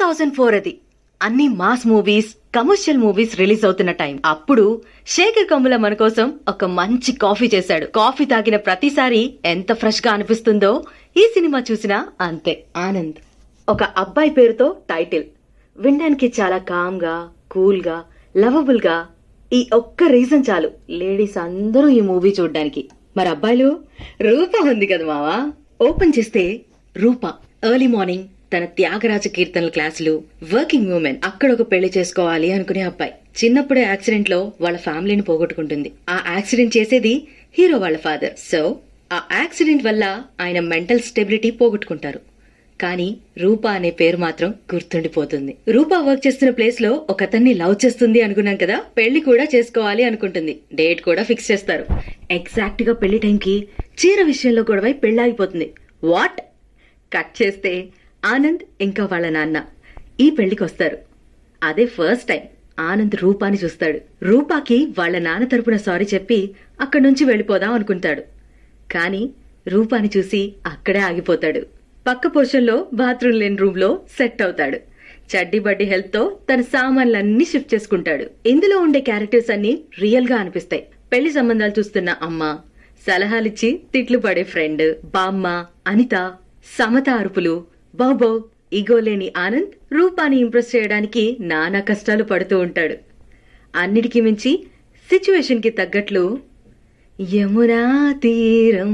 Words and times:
Thousand 0.00 0.34
four 0.34 0.54
అది. 0.54 0.78
అన్ని 1.22 1.48
mass 1.48 1.86
movies 1.86 2.34
commercial 2.54 2.98
movies 2.98 3.38
release 3.38 3.64
అవుతున్న 3.64 3.92
టైం. 3.92 4.18
అప్పుడు 4.26 4.82
శేఖర్ 5.06 5.48
కమ్ముల 5.48 5.76
మన 5.76 5.94
కోసం 5.94 6.32
ఒక 6.48 6.64
మంచి 6.64 7.12
కాఫీ 7.12 7.50
చేశాడు. 7.54 7.86
కాఫీ 7.86 8.24
తాగిన 8.24 8.56
ప్రతిసారి 8.56 9.34
ఎంత 9.44 9.72
ఫ్రెష్గా 9.72 10.12
అనిపిస్తుందో 10.12 10.84
ఈ 11.16 11.20
సినిమా 11.20 11.62
చూసినా 11.72 12.08
అంతే. 12.20 12.64
ఆనంద్. 12.76 13.14
ఒక 13.68 13.82
అబ్బాయి 13.82 14.30
పేరుతో 14.30 14.76
టైటిల్. 14.90 15.24
వినడానికి 15.78 16.32
చాలా 16.40 16.58
కామ్గా 16.58 17.28
కూల్గా 17.50 18.04
లవబుల్గా 18.36 19.06
ఈ 19.52 19.68
ఒక్క 19.72 20.04
రీజన్ 20.04 20.44
చాలు. 20.50 20.70
లేడీస్ 20.90 21.38
అందరూ 21.38 21.88
ఈ 21.88 22.00
మూవీ 22.00 22.34
చూడడానికి. 22.40 22.88
మరి 23.16 23.28
అబ్బాయిలు? 23.28 23.80
రూప 24.20 24.50
ఉంది 24.62 24.86
కదా 24.86 25.06
మావా? 25.06 25.52
ఓపెన్ 25.88 26.12
చేస్తే 26.18 26.60
రూప. 26.96 27.26
ఎర్లీ 27.64 27.86
మార్నింగ్ 27.86 28.24
తన 28.52 28.64
త్యాగరాజ 28.64 29.28
కీర్తనల 29.28 29.68
క్లాసులు 29.68 30.12
వర్కింగ్ 30.52 30.92
ఉమెన్ 30.92 31.16
అక్కడ 31.24 31.52
ఒక 31.52 31.72
పెళ్ళి 31.72 31.90
చేసుకోవాలి 31.96 32.52
అనుకునే 32.52 32.80
అబ్బాయి. 32.80 33.12
చిన్నప్పుడే 33.38 33.82
యాక్సిడెంట్లో 33.82 34.52
వాళ్ళ 34.60 34.78
ఫ్యామిలీని 34.78 35.22
పోగొట్టుకుంటుంది. 35.22 35.92
ఆ 36.08 36.34
యాక్సిడెంట్ 36.34 36.76
చేసేది 36.76 37.14
హీరో 37.58 37.78
వాళ్ళ 37.78 37.96
ఫాదర్. 37.96 38.34
సో 38.52 38.60
ఆ 39.12 39.20
యాక్సిడెంట్ 39.32 39.84
వల్ల 39.84 40.22
ఆయన 40.40 40.60
మెంటల్ 40.60 41.00
స్టెబిలిటీ 41.00 41.50
పోగొట్టుకుంటారు. 41.50 42.20
కానీ 42.80 43.16
రూపా 43.38 43.72
అనే 43.72 43.90
పేరు 43.90 44.16
మాత్రం 44.16 44.54
గుర్తుండిపోతుంది. 44.74 45.56
రూపా 45.68 45.98
వర్క్ 45.98 46.26
చేస్తున్న 46.26 46.50
ప్లేస్లో 46.52 47.06
ఒక 47.10 47.22
అతన్ని 47.22 47.54
లవ్ 47.54 47.76
చేస్తుంది 47.84 48.20
అనుకున్నాం 48.22 48.56
కదా 48.56 48.76
పెళ్ళి 48.98 49.20
కూడా 49.20 49.44
చేసుకోవాలి 49.54 50.04
అనుకుంటుంది. 50.04 50.54
డేట్ 50.74 51.02
కూడా 51.02 51.22
ఫిక్స్ 51.22 51.50
చేస్తారు. 51.52 51.86
ఎగ్జాక్ట్గా 52.30 52.92
పెళ్ళి 52.92 53.18
టైంకి 53.18 53.54
చీర 54.00 54.22
విషయంలో 54.22 54.62
గొడవై 54.62 54.92
పెళ్ళాగిపోతుంది 55.04 55.68
వాట్ 56.04 56.40
కట్ 57.12 57.42
చేస్తే 57.42 57.72
ఆనంద్ 58.26 58.62
ఇంకా 58.80 59.08
వాళ్ళ 59.12 59.28
నాన్న. 59.28 59.58
ఈ 60.20 60.30
పెళ్ళికొస్తారు 60.30 60.98
అదే 61.62 61.86
ఫస్ట్ 61.86 62.28
టైం 62.28 62.40
ఆనంద్ 62.78 63.16
రూపాని 63.22 63.58
చూస్తాడు. 63.64 63.98
రూపాకి 64.22 64.88
వాళ్ళ 64.98 65.18
నాన్న 65.18 65.44
తరపున 65.46 65.76
సారీ 65.76 66.06
చెప్పి 66.14 66.38
అక్కడి 66.80 67.02
నుంచి 67.02 67.24
వెళ్ళిపోదాం 67.24 67.72
అనుకుంటాడు. 67.72 68.22
కాని 68.92 69.22
రూపాని 69.68 70.10
చూసి 70.16 70.54
అక్కడే 70.66 70.98
ఆగిపోతాడు. 70.98 71.62
పక్క 72.06 72.26
పోర్షన్లో 72.26 72.86
బాత్రూమ్ 72.94 73.38
లేని 73.38 73.56
రూమ్లో 73.56 74.00
సెట్ 74.18 74.42
అవుతాడు. 74.42 74.78
చడ్డీ 75.32 75.58
బడ్డీ 75.58 75.84
హెల్త్తో 75.84 76.40
తన 76.52 76.60
సామాన్లన్నీ 76.60 77.44
షిఫ్ట్ 77.44 77.74
చేసుకుంటాడు. 77.74 78.26
ఇందులో 78.48 78.78
ఉండే 78.78 79.00
క్యారెక్టర్స్ 79.00 79.50
అన్ని 79.50 79.72
రియల్గా 80.00 80.36
అనిపిస్తాయి. 80.36 80.86
పెళ్ళి 81.12 81.30
సంబంధాలు 81.32 81.74
చూస్తున్న 81.78 82.10
అమ్మ 82.22 82.58
సలహాలిచ్చి 83.06 83.80
తిట్లు 83.92 84.18
పడే 84.18 84.42
ఫ్రెండ్ 84.42 84.96
బామ్మ 85.14 85.66
అనిత 85.86 86.34
సమత 86.78 87.10
అరుపులు 87.10 87.54
బాబో 87.96 88.44
ఇగో 88.72 89.00
లేని 89.00 89.32
ఆనంద్ 89.36 89.94
రూపాని 89.94 90.36
ఇంప్రెస్ 90.40 90.76
చేయడానికి 90.76 91.36
నానా 91.40 91.80
కష్టాలు 91.80 92.24
పడుతూ 92.24 92.58
ఉంటాడు. 92.58 92.94
అన్నిటికీ 93.76 94.20
మించి 94.20 94.66
సిచ్యువేషన్కి 95.10 95.70
తగ్గట్లు 95.70 96.38
యమునా 97.34 98.12
తీరం. 98.22 98.92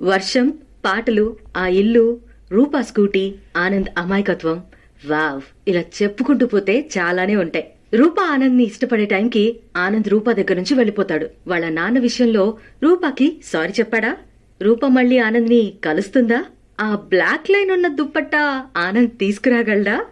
వర్షం 0.00 0.48
పాటలు 0.84 1.36
ఆ 1.56 1.66
ఇల్లు 1.66 2.20
రూపా 2.52 2.82
స్కూటీ 2.82 3.34
ఆనంద్ 3.56 3.86
అమాయకత్వం 3.98 4.62
వావ్ 5.06 5.42
ఇలా 5.68 5.80
చెప్పుకుంటూ 5.80 6.46
పోతే 6.46 6.88
చాలానే 6.98 7.36
ఉంటాయి. 7.36 7.66
రూపా 7.94 8.22
ఆనంద్ని 8.22 8.64
ఇష్టపడే 8.64 9.04
టైంకి 9.04 9.56
ఆనంద్ 9.76 10.08
రూపా 10.08 10.32
దగ్గర 10.32 10.54
నుంచి 10.54 10.74
వెళ్ళిపోతాడు. 10.74 11.26
వాళ్ళ 11.46 11.68
నాన్న 11.68 11.98
విషయంలో 11.98 12.58
రూపాకి 12.82 13.40
సారీ 13.44 13.72
చెప్పాడా? 13.78 14.16
రూపా 14.62 14.88
మళ్ళీ 14.88 15.18
ఆనంద్ని 15.18 15.72
కలుస్తుందా? 15.84 16.44
ఆ 16.80 16.94
బ్లాక్ 16.94 17.50
లైన్ 17.50 17.70
ఉన్న 17.70 17.88
దుప్పట్టా 17.88 18.66
ఆనంద్ 18.76 19.10
తీసుకురాగలడా? 19.10 20.06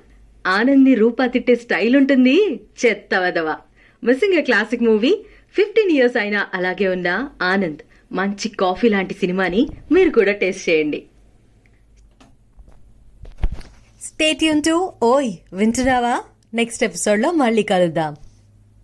ఆనంద్ని 0.46 0.94
రూపా 0.94 1.26
తిట్టే 1.26 1.54
స్టైల్ 1.54 1.96
ఉంటుంది. 1.96 2.60
చెత్త 2.86 3.14
వదవ. 3.14 3.56
Missing 4.04 4.34
a 4.34 4.40
classic 4.40 4.82
movie. 4.82 5.24
Fifteen 5.54 5.90
years 5.90 6.16
అయినా 6.16 6.46
అలాగే 6.54 6.88
ఉన్న 6.88 7.28
ఆనంద్ 7.42 7.78
మంచి 8.12 8.48
కాఫీ 8.48 8.88
లాంటి 8.88 9.14
సినిమాని 9.14 9.68
మీరు 9.92 10.10
కూడా 10.10 10.32
టేస్ట్ 10.32 10.68
చేయండి. 10.68 11.02
స్టేట్ 14.02 14.44
యూన్ 14.44 14.62
టు 14.62 14.92
ఓయ్ 15.02 15.32
వింటున్నావా? 15.52 16.22
నెక్స్ట్ 16.54 16.84
ఎపిసోడ్లో 16.84 17.30
మళ్ళీ 17.30 17.62
కలుద్దాం. 17.62 18.16